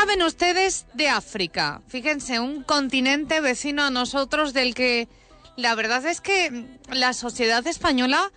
[0.00, 1.82] saben ustedes de África?
[1.86, 5.08] Fíjense, un continente vecino a nosotros del que
[5.56, 8.32] la verdad es que la sociedad española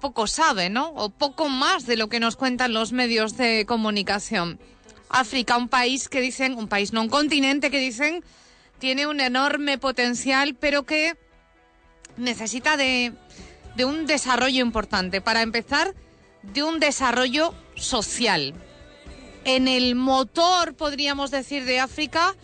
[0.00, 0.88] poco sabe, ¿no?
[0.94, 4.58] O poco más de lo que nos cuentan los medios de comunicación.
[5.10, 8.24] África, un país que dicen, un país, no un continente que dicen,
[8.78, 11.18] tiene un enorme potencial, pero que
[12.16, 13.12] necesita de,
[13.76, 15.20] de un desarrollo importante.
[15.20, 15.94] Para empezar,
[16.54, 18.54] de un desarrollo social.
[19.44, 22.34] En el motor, podríamos decir, de África,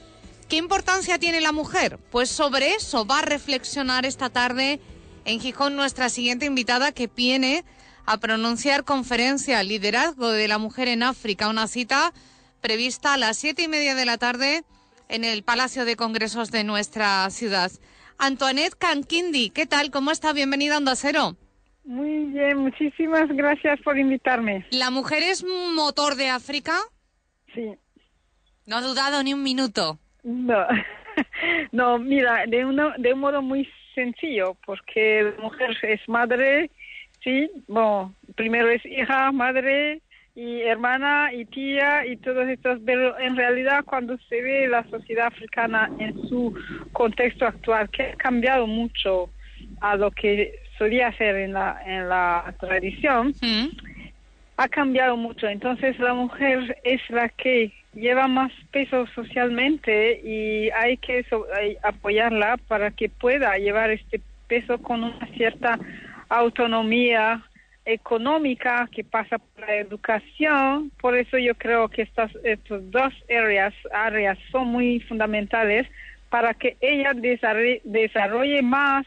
[0.50, 1.98] ¿qué importancia tiene la mujer?
[2.10, 4.80] Pues sobre eso va a reflexionar esta tarde
[5.24, 7.64] en Gijón nuestra siguiente invitada que viene
[8.04, 12.12] a pronunciar conferencia Liderazgo de la Mujer en África, una cita
[12.60, 14.64] prevista a las siete y media de la tarde
[15.08, 17.72] en el Palacio de Congresos de nuestra ciudad.
[18.18, 19.90] Antoinette Cankindi, ¿qué tal?
[19.90, 20.34] ¿Cómo está?
[20.34, 21.38] Bienvenida a Onda Cero.
[21.84, 24.66] Muy bien, muchísimas gracias por invitarme.
[24.70, 26.74] ¿La mujer es motor de África?
[27.54, 27.74] Sí.
[28.66, 29.98] No ha dudado ni un minuto.
[30.22, 30.66] No,
[31.72, 36.70] no mira, de, uno, de un modo muy sencillo, porque la mujer es madre,
[37.24, 40.02] sí, bueno, primero es hija, madre
[40.34, 45.26] y hermana y tía y todos estos, pero en realidad cuando se ve la sociedad
[45.26, 46.54] africana en su
[46.92, 49.30] contexto actual, que ha cambiado mucho
[49.80, 53.66] a lo que solía ser en la, en la tradición, Mm.
[54.56, 55.46] ha cambiado mucho.
[55.46, 61.46] Entonces la mujer es la que lleva más peso socialmente y hay que so-
[61.82, 65.78] apoyarla para que pueda llevar este peso con una cierta
[66.30, 67.42] autonomía
[67.84, 70.90] económica que pasa por la educación.
[71.00, 75.86] Por eso yo creo que estas estos dos áreas, áreas son muy fundamentales
[76.30, 77.12] para que ella
[77.84, 79.04] desarrolle más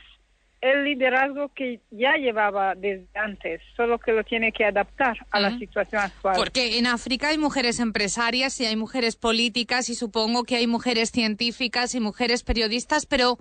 [0.64, 5.58] el liderazgo que ya llevaba desde antes, solo que lo tiene que adaptar a la
[5.60, 6.36] situación actual.
[6.38, 11.12] Porque en África hay mujeres empresarias y hay mujeres políticas y supongo que hay mujeres
[11.12, 13.38] científicas y mujeres periodistas, pero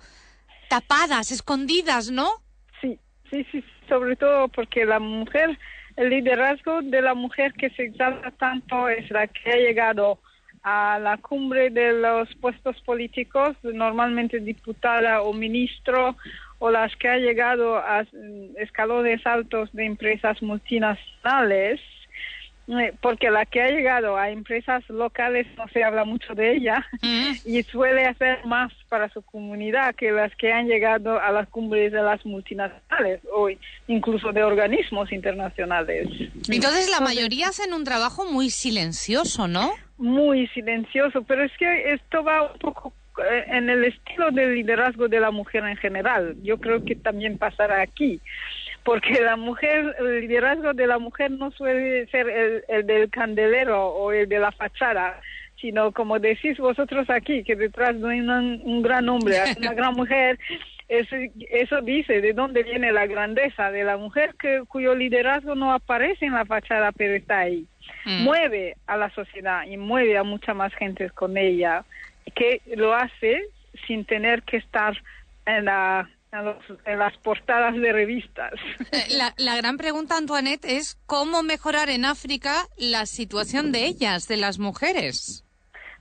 [0.68, 2.28] tapadas, escondidas, ¿no?
[2.80, 2.98] Sí,
[3.30, 5.56] sí, sí, sobre todo porque la mujer,
[5.96, 10.18] el liderazgo de la mujer que se exalta tanto es la que ha llegado
[10.64, 16.16] a la cumbre de los puestos políticos, normalmente diputada o ministro,
[16.64, 21.80] o las que ha llegado a mm, escalones altos de empresas multinacionales,
[22.68, 26.86] eh, porque la que ha llegado a empresas locales no se habla mucho de ella
[27.02, 27.32] Mm.
[27.44, 31.90] y suele hacer más para su comunidad que las que han llegado a las cumbres
[31.90, 33.48] de las multinacionales o
[33.88, 36.06] incluso de organismos internacionales.
[36.48, 39.72] Entonces la mayoría hacen un trabajo muy silencioso, ¿no?
[39.98, 42.92] Muy silencioso, pero es que esto va un poco
[43.46, 46.36] en el estilo del liderazgo de la mujer en general.
[46.42, 48.20] Yo creo que también pasará aquí,
[48.84, 53.88] porque la mujer, el liderazgo de la mujer no suele ser el, el del candelero
[53.88, 55.20] o el de la fachada,
[55.60, 58.30] sino como decís vosotros aquí, que detrás de un,
[58.64, 60.38] un gran hombre, una gran mujer,
[60.88, 61.16] eso,
[61.50, 66.26] eso dice de dónde viene la grandeza de la mujer que, cuyo liderazgo no aparece
[66.26, 67.66] en la fachada, pero está ahí.
[68.04, 68.24] Mm.
[68.24, 71.84] Mueve a la sociedad y mueve a mucha más gente con ella,
[72.34, 73.42] que lo hace
[73.86, 74.96] sin tener que estar
[75.46, 78.52] en, la, en, los- en las portadas de revistas.
[78.92, 84.28] Eh, La, la gran pregunta, Antoinette, es cómo mejorar en África la situación de ellas,
[84.28, 85.44] de las mujeres.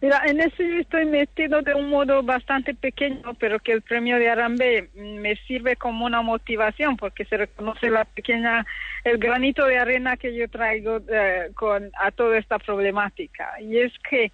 [0.02, 4.18] Mira, en eso yo estoy metido de un modo bastante pequeño, pero que el premio
[4.18, 8.66] de Arambe me sirve como una motivación porque se reconoce la pequeña,
[9.04, 13.62] el granito de arena que yo traigo eh, con, a toda esta problemática.
[13.62, 14.32] Y es que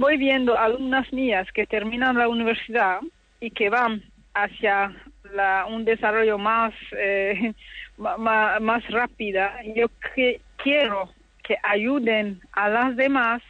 [0.00, 3.00] voy viendo alumnas mías que terminan la universidad
[3.38, 4.02] y que van
[4.34, 4.92] hacia
[5.34, 7.52] la- un desarrollo más, eh,
[7.98, 9.44] ma- más rápida.
[9.76, 11.10] Yo que, quiero
[11.46, 13.42] que ayuden a las demás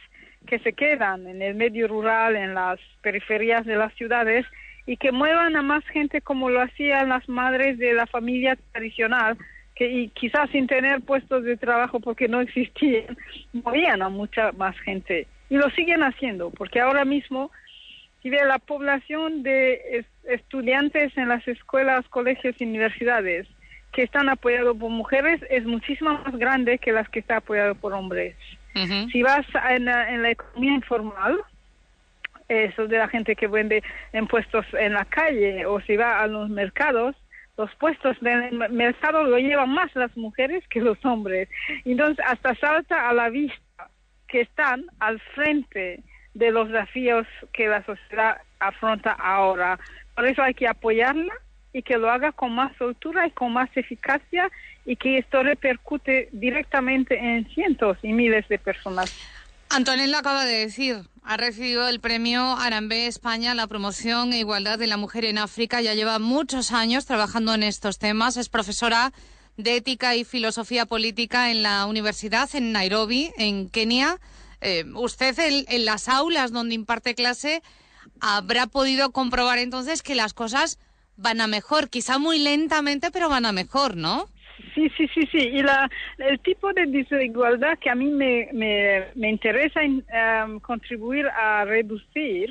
[0.45, 4.45] que se quedan en el medio rural, en las periferias de las ciudades
[4.85, 9.37] y que muevan a más gente como lo hacían las madres de la familia tradicional,
[9.75, 13.15] que y quizás sin tener puestos de trabajo porque no existían,
[13.53, 15.27] movían a mucha más gente.
[15.51, 17.51] Y lo siguen haciendo, porque ahora mismo,
[18.21, 20.05] si ve la población de es-
[20.39, 23.47] estudiantes en las escuelas, colegios y universidades
[23.91, 27.91] que están apoyados por mujeres es muchísimo más grande que las que está apoyado por
[27.93, 28.35] hombres.
[29.11, 31.37] Si vas en la, en la economía informal,
[32.47, 33.83] eso de la gente que vende
[34.13, 37.15] en puestos en la calle o si va a los mercados,
[37.57, 41.49] los puestos del mercado lo llevan más las mujeres que los hombres.
[41.83, 43.59] Entonces, hasta salta a la vista
[44.31, 49.77] que están al frente de los desafíos que la sociedad afronta ahora.
[50.15, 51.33] Por eso hay que apoyarla
[51.73, 54.49] y que lo haga con más soltura y con más eficacia
[54.85, 59.13] y que esto repercute directamente en cientos y miles de personas.
[59.69, 64.87] Antonella acaba de decir, ha recibido el premio Arambé España, la promoción e igualdad de
[64.87, 65.81] la mujer en África.
[65.81, 68.35] Ya lleva muchos años trabajando en estos temas.
[68.35, 69.13] Es profesora
[69.57, 74.17] de ética y filosofía política en la universidad en Nairobi, en Kenia.
[74.61, 77.61] Eh, usted en, las aulas donde imparte clase
[78.19, 80.79] habrá podido comprobar entonces que las cosas
[81.17, 84.27] van a mejor, quizá muy lentamente, pero van a mejor, ¿no?
[84.75, 85.37] Sí, sí, sí, sí.
[85.39, 85.89] Y la,
[86.19, 90.05] el tipo de desigualdad que a mí me, me, interesa en,
[90.45, 92.49] um, contribuir a reducir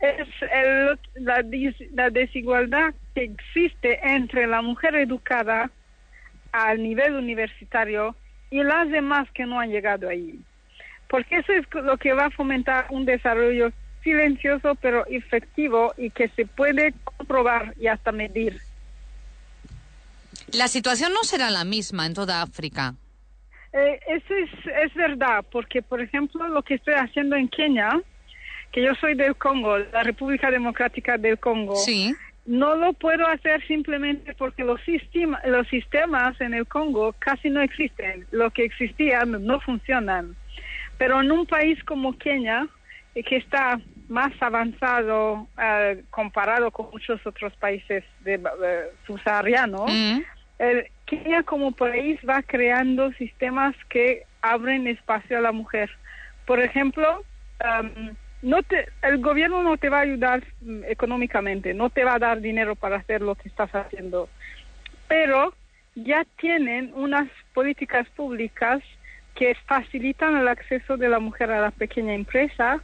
[0.00, 1.44] es el, la,
[1.92, 5.70] la desigualdad que existe entre la mujer educada
[6.54, 8.14] al nivel universitario
[8.48, 10.38] y las demás que no han llegado ahí.
[11.08, 13.72] Porque eso es lo que va a fomentar un desarrollo
[14.04, 18.60] silencioso pero efectivo y que se puede comprobar y hasta medir.
[20.52, 22.94] La situación no será la misma en toda África.
[23.72, 24.50] Eh, eso es,
[24.84, 28.00] es verdad, porque por ejemplo lo que estoy haciendo en Kenia,
[28.70, 32.14] que yo soy del Congo, la República Democrática del Congo, sí.
[32.46, 34.80] No lo puedo hacer simplemente porque los,
[35.46, 40.36] los sistemas en el Congo casi no existen, lo que existían no funcionan.
[40.98, 42.68] Pero en un país como Kenia,
[43.14, 48.40] eh, que está más avanzado eh, comparado con muchos otros países de,
[49.06, 50.20] subsaharianos, mm.
[51.06, 55.90] Kenia como país va creando sistemas que abren espacio a la mujer.
[56.46, 57.24] Por ejemplo,
[58.44, 62.18] no te, el gobierno no te va a ayudar mm, económicamente, no te va a
[62.18, 64.28] dar dinero para hacer lo que estás haciendo,
[65.08, 65.54] pero
[65.94, 68.82] ya tienen unas políticas públicas
[69.34, 72.82] que facilitan el acceso de la mujer a la pequeña empresa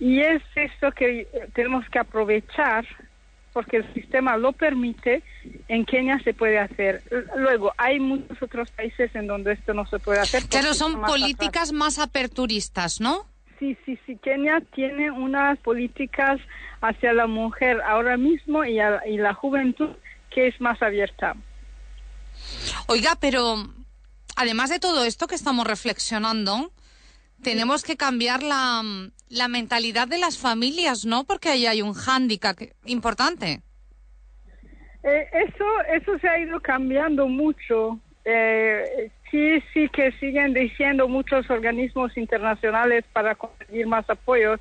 [0.00, 2.84] y es esto que tenemos que aprovechar
[3.52, 5.22] porque el sistema lo permite,
[5.68, 7.02] en Kenia se puede hacer.
[7.36, 10.44] Luego, hay muchos otros países en donde esto no se puede hacer.
[10.50, 13.26] Pero son políticas más aperturistas, ¿no?
[13.58, 14.16] Sí, sí, sí.
[14.16, 16.40] Kenia tiene unas políticas
[16.80, 19.90] hacia la mujer ahora mismo y, y la juventud
[20.30, 21.34] que es más abierta.
[22.86, 23.56] Oiga, pero
[24.36, 26.70] además de todo esto que estamos reflexionando,
[27.42, 28.82] tenemos que cambiar la,
[29.28, 31.24] la mentalidad de las familias, ¿no?
[31.24, 33.62] Porque ahí hay un hándicap importante.
[35.02, 37.98] Eh, eso, eso se ha ido cambiando mucho.
[38.24, 44.60] Eh, sí, sí que siguen diciendo muchos organismos internacionales para conseguir más apoyos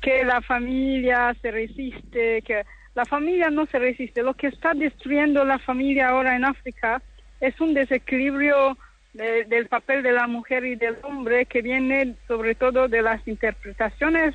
[0.00, 2.64] que la familia se resiste, que
[2.94, 4.22] la familia no se resiste.
[4.22, 7.02] Lo que está destruyendo la familia ahora en África
[7.40, 8.76] es un desequilibrio
[9.14, 14.34] del papel de la mujer y del hombre que viene sobre todo de las interpretaciones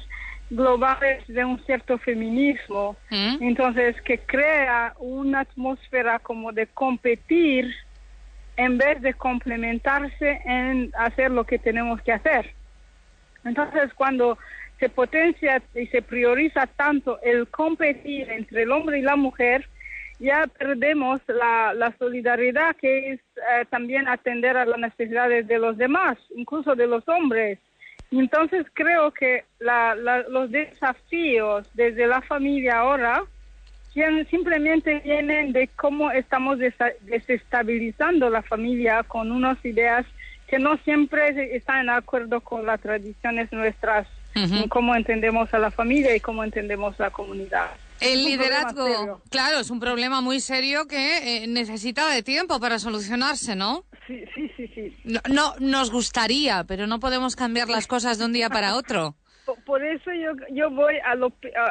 [0.50, 2.96] globales de un cierto feminismo.
[3.10, 3.44] ¿Mm?
[3.44, 7.76] Entonces, que crea una atmósfera como de competir
[8.60, 12.54] en vez de complementarse en hacer lo que tenemos que hacer.
[13.46, 14.38] Entonces, cuando
[14.80, 19.66] se potencia y se prioriza tanto el competir entre el hombre y la mujer,
[20.20, 25.78] ya perdemos la, la solidaridad que es eh, también atender a las necesidades de los
[25.78, 27.60] demás, incluso de los hombres.
[28.12, 33.24] Entonces creo que la, los desafíos desde la familia ahora
[34.30, 36.60] simplemente vienen de cómo estamos
[37.02, 40.06] desestabilizando la familia con unas ideas
[40.48, 44.08] que no siempre están en acuerdo con las tradiciones nuestras,
[44.70, 47.70] cómo entendemos a la familia y cómo entendemos la comunidad.
[48.00, 53.56] El liderazgo, claro, es un problema muy serio que eh, necesita de tiempo para solucionarse,
[53.56, 53.84] ¿no?
[54.08, 54.96] Sí, sí, sí, sí.
[55.04, 59.16] No, nos gustaría, pero no podemos cambiar las cosas de un día para otro.
[59.70, 61.16] Por eso yo, yo voy a,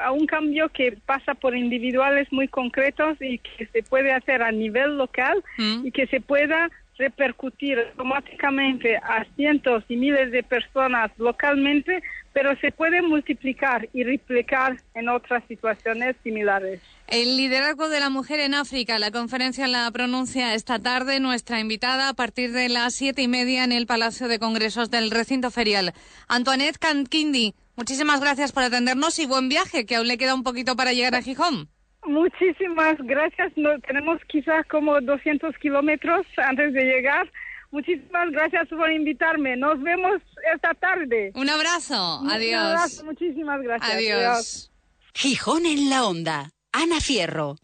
[0.04, 4.52] a un cambio que pasa por individuales muy concretos y que se puede hacer a
[4.52, 5.84] nivel local mm.
[5.84, 12.00] y que se pueda repercutir automáticamente a cientos y miles de personas localmente
[12.38, 16.80] pero se puede multiplicar y replicar en otras situaciones similares.
[17.08, 22.08] El liderazgo de la mujer en África, la conferencia la pronuncia esta tarde nuestra invitada
[22.08, 25.94] a partir de las siete y media en el Palacio de Congresos del Recinto Ferial.
[26.28, 30.76] Antoinette Kankindi, muchísimas gracias por atendernos y buen viaje, que aún le queda un poquito
[30.76, 31.70] para llegar a Gijón.
[32.04, 33.52] Muchísimas gracias.
[33.56, 37.30] No, tenemos quizás como 200 kilómetros antes de llegar
[37.70, 39.56] Muchísimas gracias por invitarme.
[39.56, 40.22] Nos vemos
[40.54, 41.32] esta tarde.
[41.34, 42.22] Un abrazo.
[42.30, 42.62] Adiós.
[42.62, 43.04] Un abrazo.
[43.04, 43.90] Muchísimas gracias.
[43.90, 44.70] Adiós.
[45.14, 46.50] Gijón en la onda.
[46.72, 47.56] Ana Fierro.